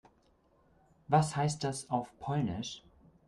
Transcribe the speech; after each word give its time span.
Was 1.11 1.35
heißt 1.35 1.63
das 1.63 1.87
auf 1.91 2.17
Polnisch? 2.17 2.81